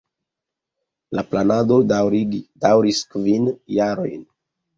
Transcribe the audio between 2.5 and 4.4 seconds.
daŭris kvin jarojn.